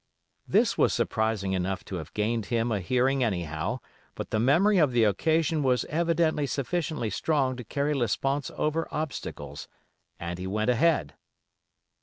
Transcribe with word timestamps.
This 0.47 0.79
was 0.79 0.95
surprising 0.95 1.53
enough 1.53 1.85
to 1.85 1.97
have 1.97 2.11
gained 2.15 2.47
him 2.47 2.71
a 2.71 2.79
hearing 2.79 3.23
anyhow, 3.23 3.81
but 4.15 4.31
the 4.31 4.39
memory 4.39 4.79
of 4.79 4.93
the 4.93 5.03
occasion 5.03 5.61
was 5.61 5.85
evidently 5.89 6.47
sufficiently 6.47 7.11
strong 7.11 7.55
to 7.57 7.63
carry 7.63 7.93
Lesponts 7.93 8.49
over 8.57 8.87
obstacles, 8.89 9.67
and 10.19 10.39
he 10.39 10.47
went 10.47 10.71
ahead. 10.71 11.13